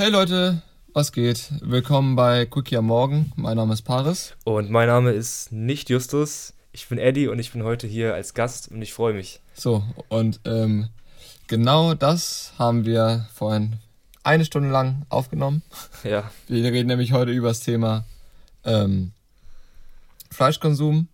[0.00, 0.62] Hey Leute,
[0.94, 1.52] was geht?
[1.60, 3.34] Willkommen bei Quickie am Morgen.
[3.36, 4.34] Mein Name ist Paris.
[4.44, 6.54] Und mein Name ist nicht Justus.
[6.72, 9.40] Ich bin Eddie und ich bin heute hier als Gast und ich freue mich.
[9.52, 10.88] So, und ähm,
[11.48, 13.74] genau das haben wir vorhin
[14.22, 15.60] eine Stunde lang aufgenommen.
[16.02, 16.30] Ja.
[16.48, 18.06] Wir reden nämlich heute über das Thema
[18.64, 19.12] ähm,
[20.30, 21.08] Fleischkonsum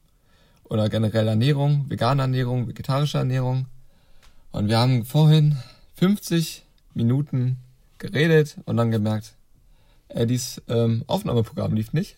[0.63, 3.67] oder generell Ernährung, vegane Ernährung, vegetarische Ernährung.
[4.53, 5.57] Und wir haben vorhin
[5.97, 6.63] 50
[6.95, 7.59] Minuten
[7.99, 9.35] geredet und dann gemerkt,
[10.09, 12.17] Eddies ähm, Aufnahmeprogramm lief nicht.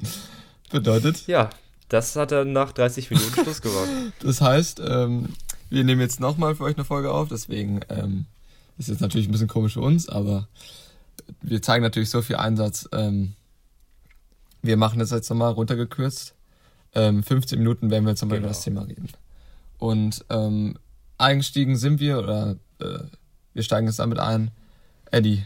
[0.70, 1.26] Bedeutet.
[1.26, 1.50] Ja,
[1.88, 3.88] das hat er nach 30 Minuten Schluss gemacht.
[4.20, 5.30] Das heißt, ähm,
[5.70, 8.26] wir nehmen jetzt nochmal für euch eine Folge auf, deswegen ähm,
[8.78, 10.48] ist jetzt natürlich ein bisschen komisch für uns, aber
[11.40, 12.88] wir zeigen natürlich so viel Einsatz.
[12.92, 13.34] Ähm,
[14.62, 16.34] wir machen das jetzt nochmal runtergekürzt.
[16.94, 18.48] Ähm, 15 Minuten werden wir jetzt nochmal genau.
[18.48, 19.08] über das Thema reden.
[19.78, 20.76] Und ähm,
[21.18, 22.98] eingestiegen sind wir, oder äh,
[23.54, 24.50] wir steigen jetzt damit ein.
[25.16, 25.44] Eddie,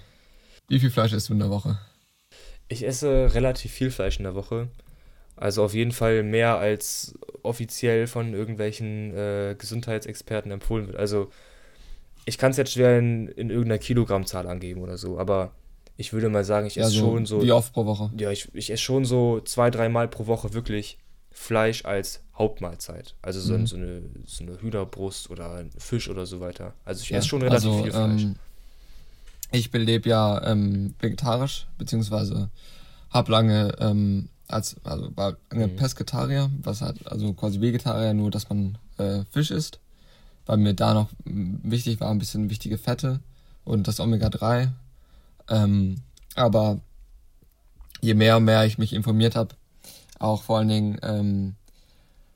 [0.67, 1.79] wie viel Fleisch isst du in der Woche?
[2.67, 4.67] Ich esse relativ viel Fleisch in der Woche.
[5.37, 10.97] Also auf jeden Fall mehr als offiziell von irgendwelchen äh, Gesundheitsexperten empfohlen wird.
[10.97, 11.31] Also
[12.25, 15.53] ich kann es jetzt schwer in, in irgendeiner Kilogrammzahl angeben oder so, aber
[15.97, 17.41] ich würde mal sagen, ich esse ja, so schon so.
[17.41, 18.11] Wie oft pro Woche?
[18.19, 20.99] Ja, ich, ich esse schon so zwei, dreimal pro Woche wirklich
[21.31, 23.15] Fleisch als Hauptmahlzeit.
[23.23, 23.67] Also so, mhm.
[23.69, 26.75] so, eine, so eine Hühnerbrust oder Fisch oder so weiter.
[26.85, 28.23] Also ich ja, esse schon relativ also, viel Fleisch.
[28.23, 28.35] Ähm,
[29.53, 32.51] ich belebe ja ähm, vegetarisch, beziehungsweise
[33.11, 35.77] habe lange ähm, als, also war lange mhm.
[35.77, 39.81] Pesketarier, was halt, also quasi Vegetarier, nur dass man äh, Fisch isst.
[40.47, 43.21] Weil mir da noch wichtig war, ein bisschen wichtige Fette
[43.65, 44.71] und das Omega-3.
[45.49, 45.97] Ähm,
[46.35, 46.81] aber
[48.01, 49.55] je mehr und mehr ich mich informiert habe,
[50.19, 51.55] auch vor allen Dingen ähm,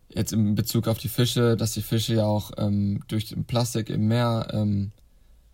[0.08, 3.90] jetzt in Bezug auf die Fische, dass die Fische ja auch ähm, durch den Plastik
[3.90, 4.92] im Meer, ähm,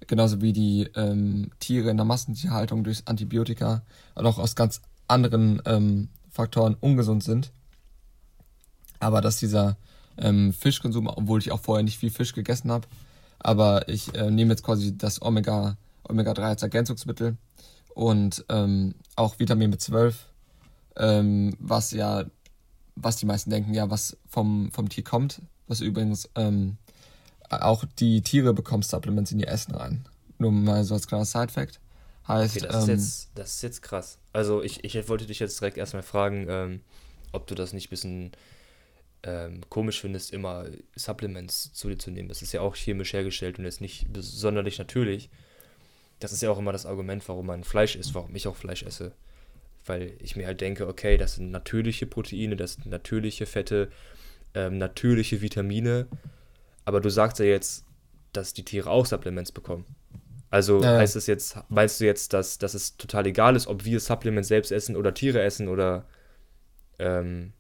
[0.07, 3.83] genauso wie die ähm, Tiere in der Massentierhaltung durch Antibiotika
[4.15, 7.53] und auch aus ganz anderen ähm, Faktoren ungesund sind.
[8.99, 9.77] Aber dass dieser
[10.17, 12.87] ähm, Fischkonsum, obwohl ich auch vorher nicht viel Fisch gegessen habe,
[13.39, 17.37] aber ich äh, nehme jetzt quasi das Omega, Omega-3 als Ergänzungsmittel
[17.95, 20.15] und ähm, auch Vitamin B12
[20.97, 22.25] ähm, was ja,
[22.95, 26.77] was die meisten denken, ja, was vom, vom Tier kommt, was übrigens ähm,
[27.51, 30.05] auch die Tiere bekommen Supplements in ihr Essen rein.
[30.39, 31.81] Nur mal so als kleiner Side-Fact.
[32.27, 34.19] Heißt, okay, das, ist ähm, jetzt, das ist jetzt krass.
[34.33, 36.81] Also ich, ich wollte dich jetzt direkt erstmal fragen, ähm,
[37.33, 38.33] ob du das nicht ein bisschen
[39.23, 40.67] ähm, komisch findest, immer
[40.97, 42.29] Supplements zu dir zu nehmen.
[42.29, 45.29] Das ist ja auch chemisch hergestellt und ist nicht sonderlich natürlich.
[46.21, 48.83] Das ist ja auch immer das Argument, warum man Fleisch isst, warum ich auch Fleisch
[48.83, 49.13] esse
[49.87, 53.91] weil ich mir halt denke, okay, das sind natürliche Proteine, das sind natürliche Fette,
[54.55, 56.07] ähm, natürliche Vitamine.
[56.91, 57.85] Aber du sagst ja jetzt,
[58.33, 59.85] dass die Tiere auch Supplements bekommen.
[60.51, 63.85] Also ja, heißt es jetzt, meinst du jetzt, dass, dass es total egal ist, ob
[63.85, 66.05] wir Supplements selbst essen oder Tiere essen oder
[66.99, 67.53] ähm,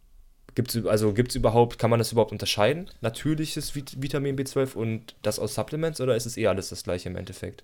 [0.56, 2.90] gibt es also gibt's überhaupt, kann man das überhaupt unterscheiden?
[3.02, 7.14] Natürliches Vitamin B12 und das aus Supplements oder ist es eher alles das gleiche im
[7.14, 7.62] Endeffekt?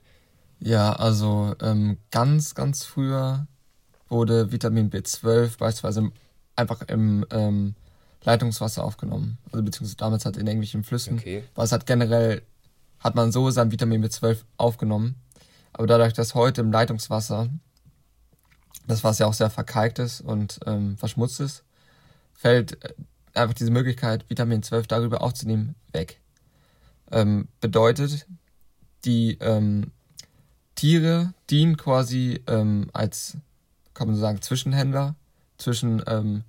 [0.60, 3.48] Ja, also ähm, ganz, ganz früher
[4.08, 6.12] wurde Vitamin B12 beispielsweise
[6.54, 7.74] einfach im ähm,
[8.24, 9.38] Leitungswasser aufgenommen.
[9.52, 11.18] Also beziehungsweise damals halt in irgendwelchen Flüssen.
[11.18, 11.44] Okay.
[11.54, 12.42] Weil es hat generell,
[12.98, 15.16] hat man so sein Vitamin B12 aufgenommen.
[15.72, 17.48] Aber dadurch, dass heute im Leitungswasser
[18.86, 21.64] das Wasser ja auch sehr verkalkt ist und ähm, verschmutzt ist,
[22.34, 22.94] fällt äh,
[23.34, 26.20] einfach diese Möglichkeit, Vitamin 12 darüber aufzunehmen, weg.
[27.10, 28.26] Ähm, bedeutet,
[29.04, 29.92] die ähm,
[30.74, 33.36] Tiere dienen quasi ähm, als
[33.96, 35.14] kann man so sagen, Zwischenhändler
[35.56, 36.44] zwischen ähm,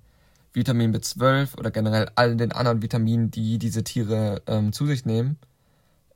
[0.58, 5.38] Vitamin B12 oder generell all den anderen Vitaminen, die diese Tiere ähm, zu sich nehmen,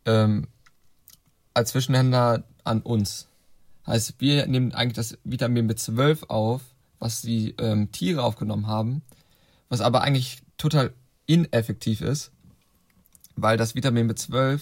[0.04, 0.48] ähm,
[1.54, 3.28] als Zwischenhändler an uns.
[3.86, 6.60] Heißt, wir nehmen eigentlich das Vitamin B12 auf,
[6.98, 9.02] was die ähm, Tiere aufgenommen haben,
[9.68, 10.92] was aber eigentlich total
[11.26, 12.30] ineffektiv ist,
[13.36, 14.60] weil das Vitamin B12,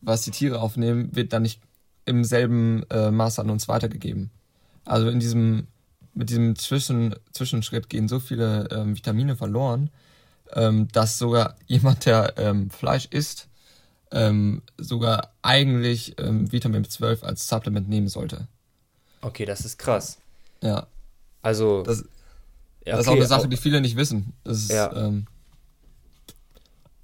[0.00, 1.60] was die Tiere aufnehmen, wird dann nicht
[2.04, 4.30] im selben äh, Maß an uns weitergegeben.
[4.84, 5.66] Also in diesem
[6.18, 9.88] mit diesem Zwischen, Zwischenschritt gehen so viele ähm, Vitamine verloren,
[10.52, 13.46] ähm, dass sogar jemand, der ähm, Fleisch isst,
[14.10, 18.48] ähm, sogar eigentlich ähm, Vitamin B12 als Supplement nehmen sollte.
[19.20, 20.18] Okay, das ist krass.
[20.60, 20.88] Ja.
[21.40, 21.84] Also.
[21.84, 22.10] Das, ja, okay,
[22.96, 24.32] das ist auch eine Sache, die viele nicht wissen.
[24.44, 24.92] Ist, ja.
[24.96, 25.26] Ähm,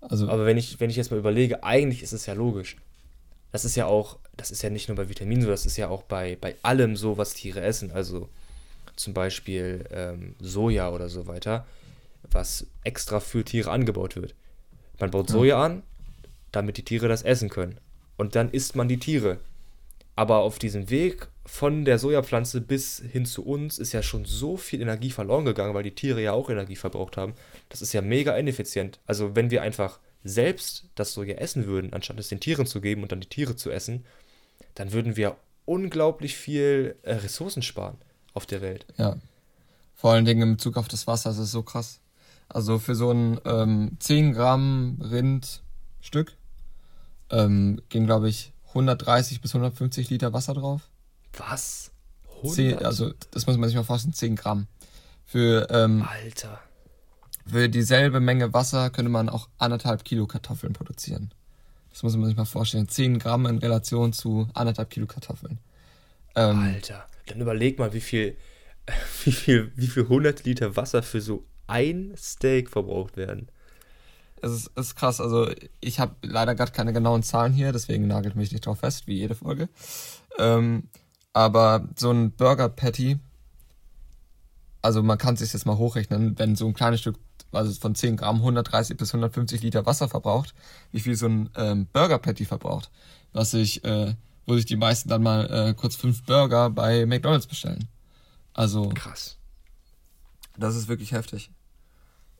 [0.01, 2.77] also, Aber wenn ich, wenn ich jetzt mal überlege, eigentlich ist es ja logisch.
[3.53, 5.89] Das ist ja auch, das ist ja nicht nur bei Vitaminen so, das ist ja
[5.89, 7.93] auch bei, bei allem so, was Tiere essen.
[7.93, 8.29] Also
[8.97, 11.67] zum Beispiel ähm, Soja oder so weiter,
[12.31, 14.35] was extra für Tiere angebaut wird.
[14.99, 15.83] Man baut Soja an,
[16.53, 17.79] damit die Tiere das essen können.
[18.17, 19.39] Und dann isst man die Tiere.
[20.17, 24.57] Aber auf diesem Weg von der Sojapflanze bis hin zu uns ist ja schon so
[24.57, 27.35] viel Energie verloren gegangen, weil die Tiere ja auch Energie verbraucht haben.
[27.69, 29.01] Das ist ja mega ineffizient.
[29.07, 33.03] Also wenn wir einfach selbst das Soja essen würden, anstatt es den Tieren zu geben
[33.03, 34.07] und dann die Tiere zu essen,
[34.75, 35.37] dann würden wir
[35.67, 37.99] unglaublich viel äh, Ressourcen sparen
[38.35, 38.87] auf der Welt.
[38.99, 39.17] Ja.
[39.95, 42.01] Vor allen Dingen in Bezug auf das Wasser, das ist so krass.
[42.49, 46.37] Also für so ein ähm, 10 Gramm Rindstück
[47.31, 50.91] ähm, gehen, glaube ich, 130 bis 150 Liter Wasser drauf.
[51.39, 51.91] Was?
[52.47, 54.67] 10, also das muss man sich mal vorstellen, 10 Gramm.
[55.25, 56.61] Für, ähm, Alter.
[57.47, 61.33] für dieselbe Menge Wasser könnte man auch anderthalb Kilo Kartoffeln produzieren.
[61.91, 62.89] Das muss man sich mal vorstellen.
[62.89, 65.61] 10 Gramm in Relation zu anderthalb Kilo Kartoffeln.
[66.37, 67.07] Ähm, Alter.
[67.27, 68.37] Dann überleg mal, wie viel,
[69.25, 73.49] wie viel, wie viel 100 Liter Wasser für so ein Steak verbraucht werden.
[74.43, 75.21] Es ist, es ist krass.
[75.21, 75.51] Also
[75.81, 79.17] ich habe leider gerade keine genauen Zahlen hier, deswegen nagelt mich nicht drauf fest, wie
[79.17, 79.69] jede Folge.
[80.39, 80.89] Ähm,
[81.33, 83.19] aber so ein Burger Patty,
[84.83, 87.17] also man kann sich jetzt mal hochrechnen, wenn so ein kleines Stück,
[87.53, 90.55] also von 10 Gramm 130 bis 150 Liter Wasser verbraucht,
[90.93, 92.91] wie viel so ein ähm, Burger Patty verbraucht,
[93.33, 94.15] was sich, äh,
[94.47, 97.89] wo sich die meisten dann mal äh, kurz fünf Burger bei McDonald's bestellen.
[98.53, 99.37] Also Krass.
[100.57, 101.51] das ist wirklich heftig.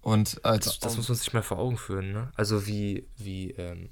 [0.03, 2.31] Und als Das, das muss man sich mal vor Augen führen, ne?
[2.37, 3.89] Also wie, wie, ähm,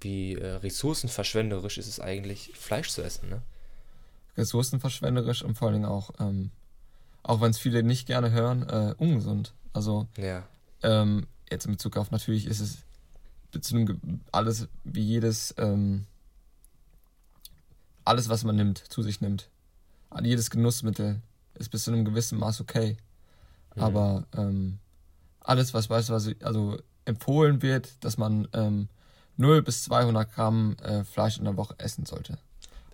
[0.00, 3.42] wie äh, ressourcenverschwenderisch ist es eigentlich, Fleisch zu essen, ne?
[4.36, 6.50] ressourcenverschwenderisch und vor allen Dingen auch, ähm,
[7.22, 9.52] auch wenn es viele nicht gerne hören, äh, ungesund.
[9.72, 10.46] Also Ja.
[10.82, 12.78] ähm, jetzt in Bezug auf natürlich ist es
[13.50, 13.96] Ge-
[14.30, 16.06] alles wie jedes ähm,
[18.08, 19.50] alles was man nimmt zu sich nimmt
[20.22, 21.20] jedes Genussmittel
[21.54, 22.96] ist bis zu einem gewissen Maß okay
[23.76, 23.82] Mhm.
[23.82, 24.78] aber ähm,
[25.40, 28.88] alles was beispielsweise also empfohlen wird dass man ähm,
[29.36, 32.38] 0 bis 200 Gramm äh, Fleisch in der Woche essen sollte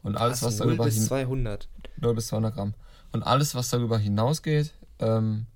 [0.03, 1.69] und alles was, Was, 0 darüber bis hin 200.
[1.97, 2.75] 0 bis 200 Gramm.
[3.13, 5.47] Und alles, was darüber hinausgeht, ähm,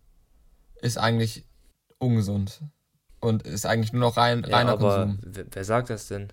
[0.81, 1.45] ist eigentlich
[1.99, 2.63] ungesund.
[3.21, 5.19] Und ist eigentlich nur noch rein, Ja, reiner aber Konsum.
[5.51, 6.29] wer sagt das denn?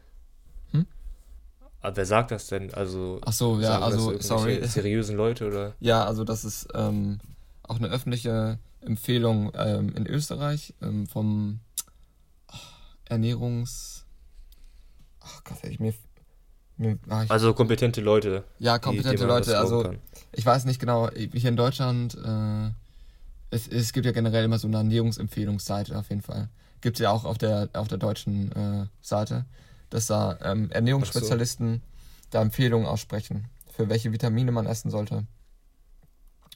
[1.85, 2.73] Aber wer sagt das denn?
[2.73, 4.59] Also, Ach so, ja, also, sorry.
[4.67, 5.73] seriösen Leute oder?
[5.79, 7.19] Ja, also das ist ähm,
[7.61, 11.59] auch eine öffentliche Empfehlung ähm, in Österreich ähm, vom
[13.07, 14.05] Ernährungs...
[15.19, 15.93] Ach Gott, ich mir...
[16.77, 18.43] mir ah, ich, Also kompetente Leute.
[18.57, 19.57] ja, die- kompetente das Leute.
[19.59, 19.99] Also glauben
[20.31, 22.71] ich weiß nicht genau, wie hier in Deutschland, äh,
[23.51, 26.49] es, es gibt ja generell immer so eine Ernährungsempfehlungsseite auf jeden Fall.
[26.81, 29.45] Gibt es ja auch auf der, auf der deutschen äh, Seite,
[29.89, 31.81] dass da ähm, Ernährungsspezialisten
[32.31, 35.25] da Empfehlungen aussprechen, für welche Vitamine man essen sollte.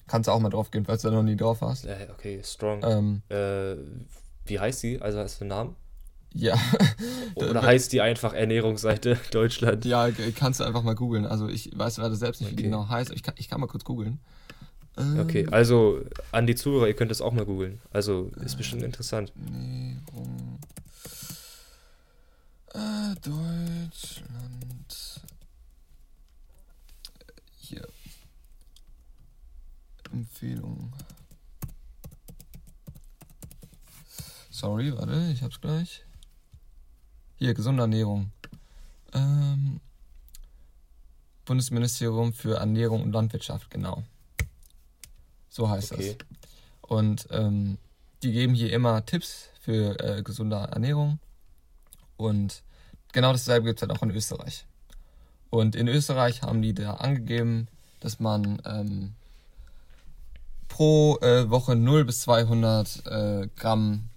[0.08, 1.86] Kannst du auch mal drauf gehen, falls du da noch nie drauf warst.
[1.86, 2.82] Äh, okay, strong.
[2.84, 3.76] Ähm, Äh,
[4.46, 5.00] wie heißt die?
[5.02, 5.76] Also hast du einen Namen?
[6.34, 6.56] ja,
[7.36, 9.86] Oder heißt die einfach Ernährungsseite Deutschland?
[9.86, 11.26] ja, kannst du einfach mal googeln.
[11.26, 12.70] Also ich weiß gerade selbst nicht, wie die Okay.
[12.72, 13.12] genau heißt.
[13.12, 14.20] Ich kann, ich kann mal kurz googeln.
[14.98, 16.02] Ähm, Okay, also
[16.32, 17.80] an die Zuhörer, ihr könnt das auch mal googeln.
[17.92, 19.32] Also ist bestimmt interessant.
[19.36, 20.49] Ernährung.
[22.74, 25.22] Äh, Deutschland.
[27.58, 27.88] Hier.
[30.12, 30.94] Empfehlung.
[34.52, 36.04] Sorry, warte, ich hab's gleich.
[37.38, 38.32] Hier, gesunde Ernährung.
[39.14, 39.80] Ähm,
[41.46, 44.04] Bundesministerium für Ernährung und Landwirtschaft, genau.
[45.50, 46.18] So heißt Okay.
[46.18, 46.28] das.
[46.82, 47.78] Und ähm,
[48.22, 51.20] die geben hier immer Tipps für äh, gesunde Ernährung.
[52.20, 52.64] Und
[53.14, 54.66] genau dasselbe gibt es halt auch in Österreich.
[55.50, 57.70] Und in Österreich haben die da angegeben,
[58.02, 59.16] dass man ähm,
[60.68, 64.10] pro äh, Woche 0 bis 200 äh, Gramm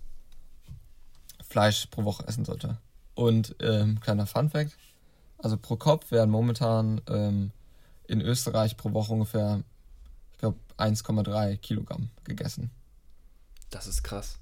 [1.49, 2.77] Fleisch pro Woche essen sollte.
[3.15, 4.77] Und ähm, kleiner Fun Fact,
[5.39, 7.53] also pro Kopf werden momentan ähm,
[8.09, 9.63] in Österreich pro Woche ungefähr,
[10.33, 12.73] ich glaube, 1,3 Kilogramm gegessen.
[13.71, 14.39] Das ist krass.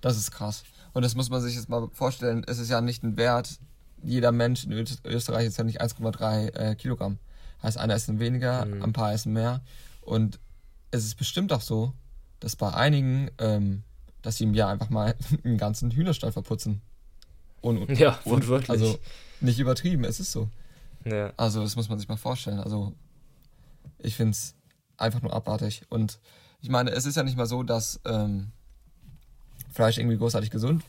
[0.00, 0.64] Das ist krass.
[0.94, 3.58] Und das muss man sich jetzt mal vorstellen, es ist ja nicht ein Wert,
[4.02, 7.18] jeder Mensch in Österreich ist ja nicht 1,3 äh, Kilogramm.
[7.62, 8.82] Heißt, einer essen weniger, Mhm.
[8.82, 9.60] ein paar essen mehr.
[10.02, 10.38] Und
[10.90, 11.92] es ist bestimmt auch so,
[12.40, 13.82] dass bei einigen, ähm,
[14.22, 16.80] dass sie im Jahr einfach mal einen ganzen Hühnerstall verputzen.
[17.60, 18.70] Und, und, Ja, und wortwörtlich.
[18.70, 18.98] also
[19.40, 20.48] nicht übertrieben, es ist so.
[21.04, 21.32] Ja.
[21.36, 22.60] Also das muss man sich mal vorstellen.
[22.60, 22.92] Also
[23.98, 24.54] ich finde es
[24.98, 25.82] einfach nur abartig.
[25.88, 26.18] Und
[26.60, 28.52] ich meine, es ist ja nicht mal so, dass ähm,
[29.74, 30.84] Fleisch irgendwie großartig gesund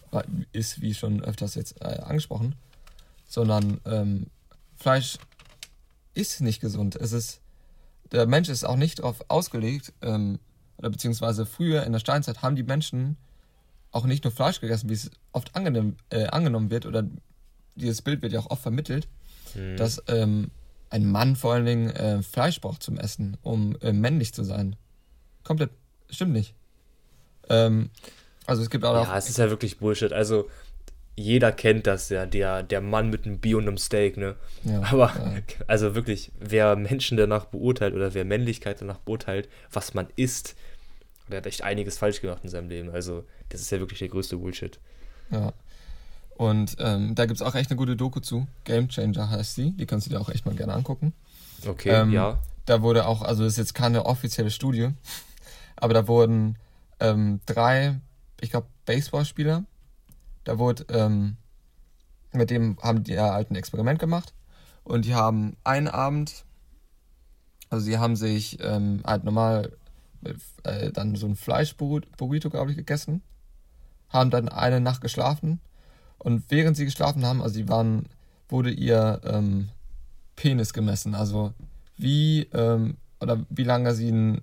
[0.52, 2.56] ist, wie schon öfters jetzt äh, angesprochen,
[3.28, 4.28] sondern ähm,
[4.78, 5.18] Fleisch
[6.14, 6.96] ist nicht gesund.
[6.96, 7.42] Es ist,
[8.12, 10.40] der Mensch ist auch nicht darauf ausgelegt, ähm,
[10.78, 13.18] oder beziehungsweise früher in der Steinzeit haben die Menschen
[13.92, 17.04] auch nicht nur Fleisch gegessen, wie es oft angenommen, äh, angenommen wird, oder
[17.76, 19.08] dieses Bild wird ja auch oft vermittelt,
[19.56, 19.78] Mhm.
[19.78, 20.52] dass ähm,
[20.90, 24.76] ein Mann vor allen Dingen äh, Fleisch braucht zum Essen, um äh, männlich zu sein.
[25.44, 25.72] Komplett,
[26.10, 26.54] stimmt nicht.
[27.50, 27.90] Ähm,
[28.46, 30.14] also es gibt auch Ja, es ist ja wirklich Bullshit.
[30.14, 30.50] Also
[31.18, 34.36] jeder kennt das ja, der, der Mann mit einem Bier und einem Steak, ne?
[34.64, 35.42] Ja, Aber, ja.
[35.68, 40.56] also wirklich, wer Menschen danach beurteilt oder wer Männlichkeit danach beurteilt, was man isst,
[41.30, 42.90] der hat echt einiges falsch gemacht in seinem Leben.
[42.92, 44.80] Also, das ist ja wirklich der größte Bullshit.
[45.32, 45.54] Ja.
[46.38, 48.46] Und ähm, da gibt es auch echt eine gute Doku zu.
[48.66, 49.72] Game Changer heißt sie.
[49.72, 51.14] Die kannst du dir auch echt mal gerne angucken.
[51.66, 52.40] Okay, Ähm, ja.
[52.66, 54.90] Da wurde auch, also das ist jetzt keine offizielle Studie,
[55.78, 56.58] aber da wurden
[57.00, 58.00] ähm, drei,
[58.46, 59.66] ich glaube, Baseballspieler,
[60.44, 61.38] da wurde, ähm,
[62.32, 64.34] mit dem haben die halt ein Experiment gemacht.
[64.84, 66.46] Und die haben einen Abend,
[67.70, 69.76] also sie haben sich ähm, halt normal
[70.64, 73.24] äh, dann so ein Fleischburrito, glaube ich, gegessen,
[74.10, 75.60] haben dann eine Nacht geschlafen.
[76.20, 78.08] Und während sie geschlafen haben, also sie waren,
[78.48, 79.70] wurde ihr ähm,
[80.36, 81.54] Penis gemessen, also
[81.98, 84.42] wie ähm, oder wie lange sie in,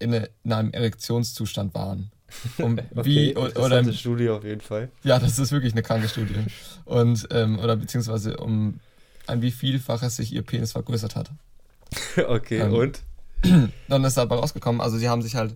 [0.00, 2.10] in einem Erektionszustand waren.
[2.58, 4.90] Um wie o- oder Studie auf jeden Fall.
[5.02, 6.34] ja, das ist wirklich eine kranke Studie.
[6.84, 8.80] Und ähm, oder beziehungsweise um
[9.26, 11.30] ein wie vielfaches sich ihr Penis vergrößert hat.
[12.28, 13.00] okay, Ähm, und?
[13.88, 15.54] Dann ist dabei rausgekommen, also sie haben sich halt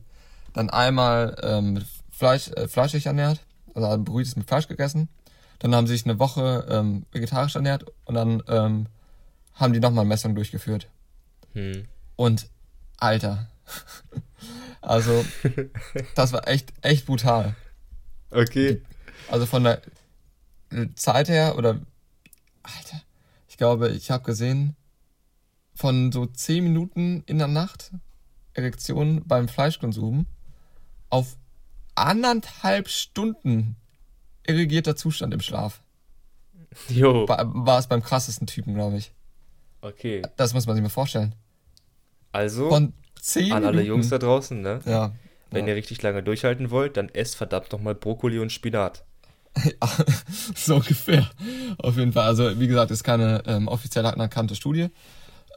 [0.54, 3.40] dann einmal ähm, mit Fleisch, äh, fleischig ernährt,
[3.74, 5.08] also haben Burritos mit Fleisch gegessen.
[5.58, 8.86] Dann haben sie sich eine Woche ähm, vegetarisch ernährt und dann ähm,
[9.54, 10.88] haben die nochmal Messungen durchgeführt.
[11.54, 11.84] Hm.
[12.16, 12.48] Und
[12.98, 13.48] Alter.
[14.82, 15.24] Also,
[16.14, 17.54] das war echt, echt brutal.
[18.30, 18.82] Okay.
[19.30, 19.80] Also von der
[20.94, 21.80] Zeit her, oder
[22.62, 23.02] Alter,
[23.48, 24.76] ich glaube, ich habe gesehen,
[25.74, 27.92] von so 10 Minuten in der Nacht
[28.54, 30.26] Erektion beim Fleischkonsum
[31.08, 31.36] auf
[31.94, 33.76] anderthalb Stunden
[34.44, 35.82] irrigierter Zustand im Schlaf.
[36.88, 37.28] Jo.
[37.28, 39.12] War, war es beim krassesten Typen, glaube ich.
[39.80, 40.22] Okay.
[40.36, 41.34] Das muss man sich mal vorstellen.
[42.32, 43.86] Also, Von 10 an alle Minuten.
[43.88, 44.80] Jungs da draußen, ne?
[44.84, 45.12] Ja.
[45.50, 45.72] Wenn ja.
[45.72, 49.04] ihr richtig lange durchhalten wollt, dann esst verdammt nochmal Brokkoli und Spinat.
[50.56, 51.30] so ungefähr.
[51.78, 52.24] Auf jeden Fall.
[52.26, 54.88] Also, wie gesagt, ist keine ähm, offiziell anerkannte Studie.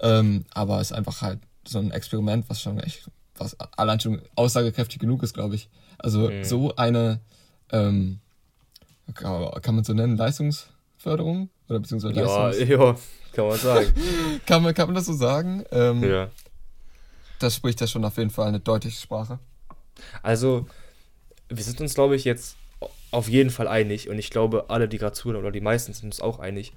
[0.01, 5.00] Ähm, aber ist einfach halt so ein Experiment, was schon echt, was allein schon aussagekräftig
[5.00, 5.69] genug ist, glaube ich.
[5.98, 6.43] Also, Mhm.
[6.43, 7.22] so eine,
[7.72, 8.19] ähm,
[9.13, 11.50] kann man so nennen, Leistungsförderung?
[11.69, 12.95] Oder beziehungsweise Ja, Leistungs ja,
[13.34, 13.93] kann man sagen.
[14.45, 15.63] kann, man, kann man das so sagen?
[15.72, 16.29] Ähm, ja.
[17.39, 19.39] Das spricht ja schon auf jeden Fall eine deutliche Sprache.
[20.24, 20.68] Also,
[21.50, 22.56] wir sind uns, glaube ich, jetzt
[23.12, 26.06] auf jeden Fall einig und ich glaube, alle, die gerade zuhören oder die meisten sind
[26.06, 26.74] uns auch einig,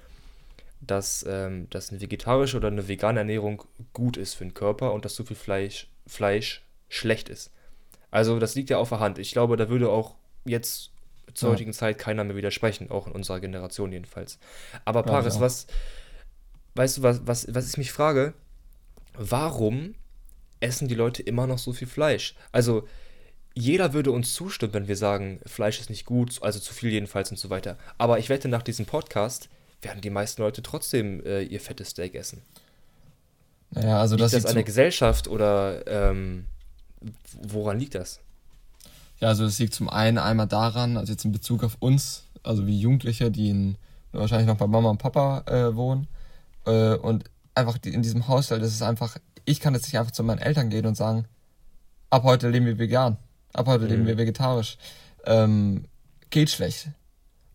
[0.81, 5.05] dass, ähm, dass eine vegetarische oder eine vegane Ernährung gut ist für den Körper und
[5.05, 7.51] dass zu viel Fleisch, Fleisch schlecht ist.
[8.11, 9.19] Also, das liegt ja auf der Hand.
[9.19, 10.91] Ich glaube, da würde auch jetzt
[11.35, 11.53] zur Ja.
[11.55, 14.39] heutigen Zeit keiner mehr widersprechen, auch in unserer Generation jedenfalls.
[14.85, 15.41] Aber Paris, auch.
[15.41, 15.67] was,
[16.75, 18.33] weißt du, was, was, was ich mich frage,
[19.15, 19.95] warum
[20.61, 22.35] essen die Leute immer noch so viel Fleisch?
[22.53, 22.87] Also,
[23.55, 27.31] jeder würde uns zustimmen, wenn wir sagen, Fleisch ist nicht gut, also zu viel jedenfalls
[27.31, 27.77] und so weiter.
[27.99, 29.49] Aber ich wette, nach diesem Podcast
[29.83, 32.43] werden die meisten Leute trotzdem äh, ihr fettes Steak essen.
[33.71, 36.47] Naja, also Liegt das das, an der Gesellschaft oder ähm,
[37.43, 38.21] woran liegt das?
[39.21, 42.67] Ja, also es liegt zum einen einmal daran, also jetzt in Bezug auf uns, also
[42.67, 43.77] wie Jugendliche, die in,
[44.13, 46.07] wahrscheinlich noch bei Mama und Papa äh, wohnen
[46.65, 47.25] äh, und
[47.55, 49.17] einfach die, in diesem Haushalt ist es einfach,
[49.49, 51.25] ich kann jetzt nicht einfach zu meinen Eltern gehen und sagen,
[52.11, 53.17] ab heute leben wir vegan,
[53.53, 54.07] ab heute leben Mhm.
[54.09, 54.79] wir vegetarisch.
[55.25, 55.85] Ähm,
[56.31, 56.89] geht schlecht.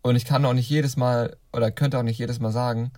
[0.01, 2.91] Und ich kann auch nicht jedes Mal oder könnte auch nicht jedes Mal sagen,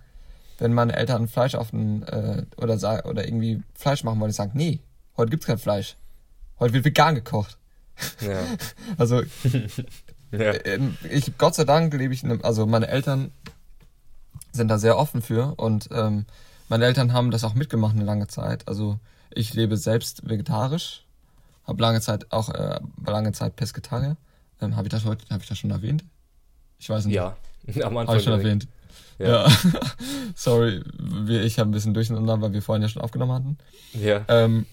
[0.58, 2.74] wenn meine Eltern Fleisch auf den äh, oder
[3.06, 4.80] oder irgendwie Fleisch machen wollen, ich sage, nee,
[5.16, 5.96] heute gibt's kein Fleisch.
[6.58, 7.58] Heute wird vegan gekocht.
[8.20, 8.40] Ja.
[8.98, 9.22] Also
[10.32, 10.64] ja.
[10.64, 13.30] ähm, ich Gott sei Dank lebe ich in einem, also meine Eltern
[14.52, 16.24] sind da sehr offen für und ähm,
[16.68, 18.66] meine Eltern haben das auch mitgemacht eine lange Zeit.
[18.68, 18.98] Also
[19.30, 21.04] ich lebe selbst vegetarisch,
[21.66, 24.16] habe lange Zeit auch äh, lange Zeit Pesketarier.
[24.60, 26.04] Ähm, habe ich das heute, habe ich das schon erwähnt?
[26.78, 27.14] Ich weiß nicht.
[27.14, 27.36] ja,
[27.82, 28.08] am Anfang.
[28.08, 28.68] Habe ich schon erwähnt.
[29.18, 29.46] Ja.
[29.46, 29.52] Ja.
[30.34, 33.58] Sorry, wir, ich habe ein bisschen durcheinander, weil wir vorhin ja schon aufgenommen hatten.
[33.94, 34.24] Ja.
[34.28, 34.66] Ähm,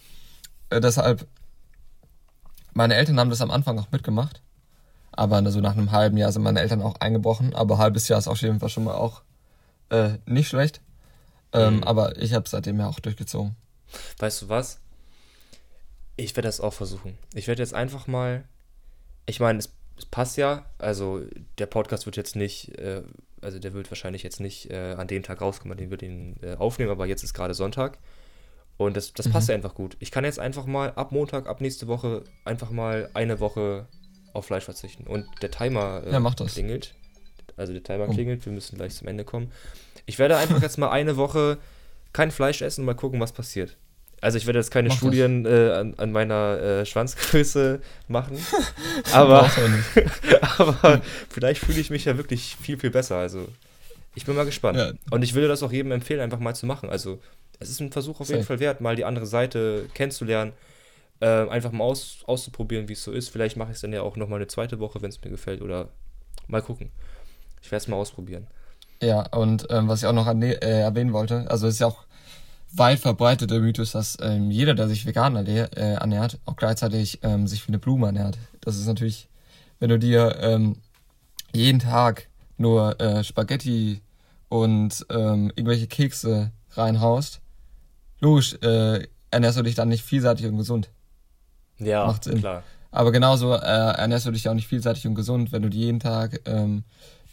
[0.70, 1.28] äh, deshalb,
[2.74, 4.42] meine Eltern haben das am Anfang auch mitgemacht.
[5.16, 7.54] Aber so nach einem halben Jahr sind meine Eltern auch eingebrochen.
[7.54, 9.22] Aber ein halbes Jahr ist auf jeden Fall schon mal auch
[9.90, 10.82] äh, nicht schlecht.
[11.54, 11.84] Ähm, Mhm.
[11.84, 13.56] Aber ich habe seitdem ja auch durchgezogen.
[14.18, 14.80] Weißt du was?
[16.16, 17.18] Ich werde das auch versuchen.
[17.34, 18.44] Ich werde jetzt einfach mal.
[19.26, 20.66] Ich meine, es, es passt ja.
[20.78, 21.22] Also,
[21.58, 22.78] der Podcast wird jetzt nicht.
[22.78, 23.04] Äh,
[23.42, 26.38] also, der wird wahrscheinlich jetzt nicht äh, an dem Tag rauskommen, an dem wir den
[26.42, 26.92] äh, aufnehmen.
[26.92, 27.98] Aber jetzt ist gerade Sonntag.
[28.78, 29.96] Und das, das passt ja einfach gut.
[30.00, 33.88] Ich kann jetzt einfach mal ab Montag, ab nächste Woche, einfach mal eine Woche
[34.34, 35.06] auf Fleisch verzichten.
[35.06, 36.96] Und der Timer äh, Ja, klingelt.
[37.58, 38.14] Also, der Timer Oh.
[38.14, 38.46] klingelt.
[38.46, 39.52] Wir müssen gleich zum Ende kommen.
[40.06, 41.58] Ich werde einfach jetzt mal eine Woche
[42.12, 43.78] kein Fleisch essen und mal gucken, was passiert.
[44.22, 48.38] Also ich werde jetzt keine Mach Studien äh, an, an meiner äh, Schwanzgröße machen,
[49.12, 49.50] aber,
[50.58, 53.18] aber vielleicht fühle ich mich ja wirklich viel, viel besser.
[53.18, 53.48] Also
[54.16, 54.78] ich bin mal gespannt.
[54.78, 54.92] Ja.
[55.12, 56.90] Und ich würde das auch jedem empfehlen, einfach mal zu machen.
[56.90, 57.20] Also
[57.60, 58.48] es ist ein Versuch auf jeden Safe.
[58.48, 60.54] Fall wert, mal die andere Seite kennenzulernen,
[61.20, 63.28] äh, einfach mal aus, auszuprobieren, wie es so ist.
[63.30, 65.62] Vielleicht mache ich es dann ja auch nochmal eine zweite Woche, wenn es mir gefällt
[65.62, 65.90] oder
[66.48, 66.92] mal gucken.
[67.64, 68.46] Ich werde es mal ausprobieren.
[69.02, 72.04] Ja, und ähm, was ich auch noch äh, erwähnen wollte, also es ist ja auch
[72.74, 77.48] weit verbreiteter Mythos, dass ähm, jeder, der sich vegan ernähr- äh, ernährt, auch gleichzeitig ähm,
[77.48, 78.38] sich wie eine Blume ernährt.
[78.62, 79.30] Das ist natürlich,
[79.80, 80.78] wenn du dir ähm,
[81.54, 82.28] jeden Tag
[82.58, 84.02] nur äh, Spaghetti
[84.50, 87.42] und ähm, irgendwelche Kekse reinhaust,
[88.20, 90.90] logisch, äh, ernährst du dich dann nicht vielseitig und gesund.
[91.80, 92.40] Ja, Macht Sinn.
[92.40, 92.64] klar.
[92.92, 95.86] Aber genauso äh, ernährst du dich ja auch nicht vielseitig und gesund, wenn du dir
[95.86, 96.84] jeden Tag ähm,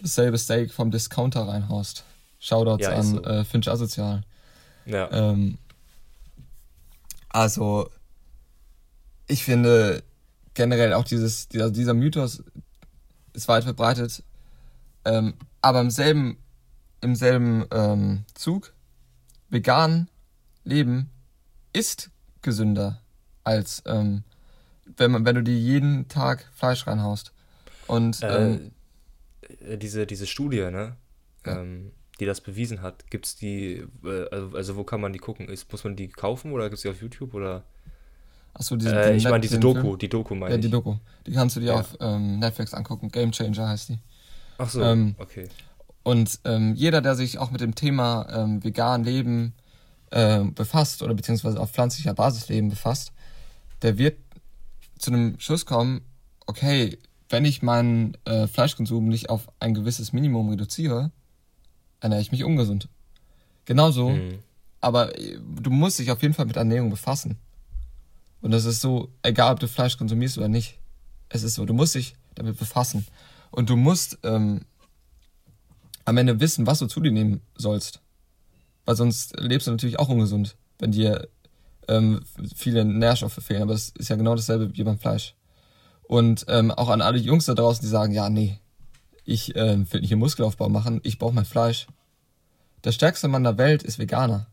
[0.00, 2.04] dasselbe Steak vom Discounter reinhaust.
[2.38, 3.22] Shoutouts Ja, an so.
[3.22, 4.22] äh, Finch Asozial.
[4.86, 5.10] Ja.
[5.12, 5.58] Ähm,
[7.28, 7.90] also,
[9.26, 10.02] ich finde
[10.54, 12.42] generell auch dieses, dieser, dieser Mythos
[13.34, 14.22] ist weit verbreitet.
[15.04, 16.38] Ähm, aber im selben,
[17.00, 18.72] im selben ähm, Zug,
[19.48, 20.08] vegan
[20.64, 21.10] leben
[21.72, 22.10] ist
[22.42, 23.00] gesünder
[23.44, 24.24] als ähm,
[24.96, 27.32] wenn man, wenn du dir jeden Tag Fleisch reinhaust.
[27.86, 28.70] Und ähm, äh,
[29.76, 30.96] diese, diese Studie, ne?
[31.46, 31.60] Ja.
[31.60, 35.18] Ähm, die das bewiesen hat, gibt es die, äh, also, also wo kann man die
[35.18, 35.48] gucken?
[35.48, 37.64] Ist, muss man die kaufen oder gibt es die auf YouTube oder?
[38.52, 39.98] achso, diese, Äh, ich meine diese Doku, Film?
[39.98, 40.64] die Doku meine Ja, ich.
[40.64, 40.96] die Doku.
[41.26, 41.80] Die kannst du dir Ja.
[41.80, 43.10] auf ähm, Netflix angucken.
[43.10, 43.98] Game Changer heißt die.
[44.58, 45.48] Ach so, Ähm, okay.
[46.02, 49.54] Und ähm, jeder, der sich auch mit dem Thema ähm, vegan Leben
[50.10, 53.12] ähm, befasst oder beziehungsweise auf pflanzlicher Basis Leben befasst,
[53.82, 54.18] der wird
[54.98, 56.02] zu einem Schluss kommen,
[56.46, 56.98] okay,
[57.30, 61.10] wenn ich meinen äh, Fleischkonsum nicht auf ein gewisses Minimum reduziere,
[62.00, 62.88] ernähre ich mich ungesund.
[63.64, 64.38] Genauso, Mhm.
[64.80, 67.38] aber äh, du musst dich auf jeden Fall mit Ernährung befassen.
[68.42, 70.78] Und das ist so, egal ob du Fleisch konsumierst oder nicht.
[71.28, 73.06] Es ist so, du musst dich damit befassen.
[73.50, 74.62] Und du musst ähm,
[76.04, 78.00] am Ende wissen, was du zu dir nehmen sollst.
[78.86, 81.28] Weil sonst lebst du natürlich auch ungesund, wenn dir
[81.86, 82.22] ähm,
[82.56, 83.62] viele Nährstoffe fehlen.
[83.62, 85.34] Aber es ist ja genau dasselbe wie beim Fleisch.
[86.10, 88.58] Und ähm, auch an alle Jungs da draußen, die sagen, ja, nee,
[89.24, 91.86] ich ähm, will nicht einen Muskelaufbau machen, ich brauche mein Fleisch.
[92.82, 94.48] Der stärkste Mann der Welt ist Veganer.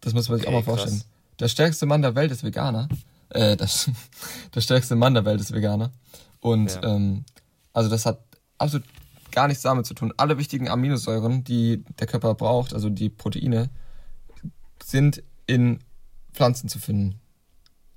[0.00, 0.80] Das muss man sich Okay, auch mal krass.
[0.82, 1.04] vorstellen.
[1.38, 2.88] Der stärkste Mann der Welt ist Veganer.
[3.28, 3.90] Äh, das,
[4.56, 5.92] der stärkste Mann der Welt ist Veganer.
[6.40, 6.82] Und Ja.
[6.96, 7.24] ähm,
[7.72, 8.18] also das hat
[8.58, 8.88] absolut
[9.30, 10.12] gar nichts damit zu tun.
[10.16, 13.70] Alle wichtigen Aminosäuren, die der Körper braucht, also die Proteine,
[14.84, 15.78] sind in
[16.32, 17.20] Pflanzen zu finden.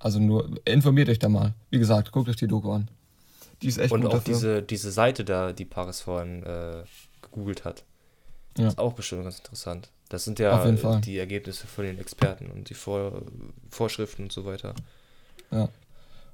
[0.01, 1.53] Also nur informiert euch da mal.
[1.69, 2.89] Wie gesagt, guckt euch die Doku an.
[3.61, 4.33] Die ist echt Und auch dafür.
[4.33, 6.83] diese, diese Seite da, die Paris vorhin äh,
[7.21, 7.83] gegoogelt hat,
[8.57, 8.67] Ja.
[8.67, 9.89] ist auch bestimmt ganz interessant.
[10.09, 13.21] Das sind ja die Ergebnisse von den Experten und die Vor
[13.69, 14.73] Vorschriften und so weiter.
[15.51, 15.69] Ja.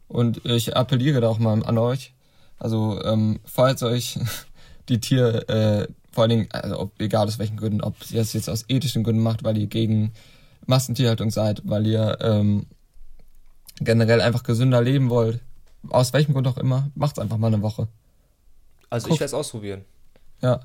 [0.07, 2.13] Und ich appelliere da auch mal an euch.
[2.57, 4.17] Also, ähm, falls euch
[4.89, 8.33] die Tier, äh, vor allen Dingen, also ob, egal aus welchen Gründen, ob ihr es
[8.33, 10.13] jetzt aus ethischen Gründen macht, weil ihr gegen
[10.65, 12.65] Massentierhaltung seid, weil ihr ähm,
[13.79, 15.41] generell einfach gesünder leben wollt,
[15.89, 17.87] aus welchem Grund auch immer, macht's einfach mal eine Woche.
[18.89, 19.15] Also Guck.
[19.15, 19.85] ich werde es ausprobieren.
[20.41, 20.61] Ja.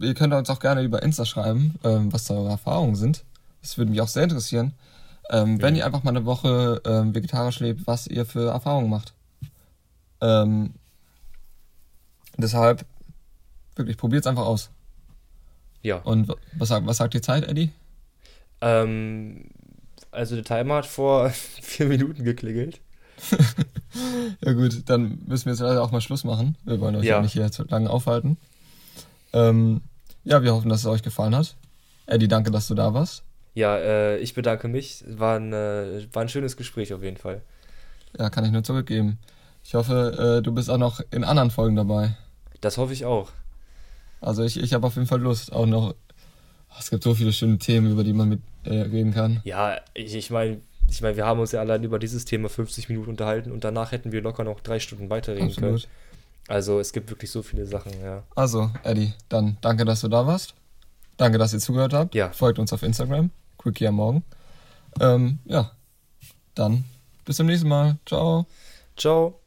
[0.00, 3.24] Ihr könnt uns auch gerne über Insta schreiben, ähm, was da eure Erfahrungen sind.
[3.62, 4.74] Das würde mich auch sehr interessieren.
[5.30, 5.80] Ähm, Wenn Ja.
[5.80, 9.14] ihr einfach mal eine Woche ähm, vegetarisch lebt, was ihr für Erfahrungen macht.
[10.20, 10.74] Ähm,
[12.36, 12.84] deshalb,
[13.74, 14.70] wirklich, probiert's einfach aus.
[15.82, 15.96] Ja.
[15.98, 17.70] Und was sagt, was sagt die Zeit, Eddie?
[18.60, 19.46] Ähm,
[20.14, 21.30] also der Timer hat vor
[21.62, 22.80] vier Minuten geklingelt.
[24.44, 26.56] Ja gut, dann müssen wir jetzt leider auch mal Schluss machen.
[26.64, 27.22] Wir wollen euch ja, Ja.
[27.22, 28.36] nicht hier zu lange aufhalten.
[29.32, 29.82] Ähm,
[30.24, 31.54] ja, wir hoffen, dass es euch gefallen hat.
[32.06, 33.22] Eddie, danke, dass du da warst.
[33.54, 35.04] Ja, äh, ich bedanke mich.
[35.06, 37.42] War ein, äh, war ein schönes Gespräch auf jeden Fall.
[38.18, 39.18] Ja, kann ich nur zurückgeben.
[39.62, 42.16] Ich hoffe, äh, du bist auch noch in anderen Folgen dabei.
[42.60, 43.30] Das hoffe ich auch.
[44.20, 45.94] Also ich, ich habe auf jeden Fall Lust, auch noch.
[46.74, 49.40] Oh, es gibt so viele schöne Themen, über die man mit äh, reden kann.
[49.44, 52.88] Ja, ich, ich meine, ich mein, wir haben uns ja allein über dieses Thema 50
[52.88, 55.74] Minuten unterhalten und danach hätten wir locker noch drei Stunden weiterreden können.
[55.74, 55.88] Absolut.
[56.48, 58.22] Also es gibt wirklich so viele Sachen, ja.
[58.34, 60.54] Also, Eddie, dann danke, dass du da warst.
[61.16, 62.14] Danke, dass ihr zugehört habt.
[62.14, 62.30] Ja.
[62.30, 63.30] Folgt uns auf Instagram.
[63.56, 64.24] Quickie am Morgen.
[65.00, 65.70] Ähm, ja.
[66.54, 66.84] Dann
[67.24, 67.96] bis zum nächsten Mal.
[68.04, 68.46] Ciao.
[68.96, 69.40] Ciao.